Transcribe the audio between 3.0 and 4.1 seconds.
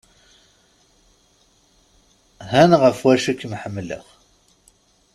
acu i k(m)-ḥemmleɣ.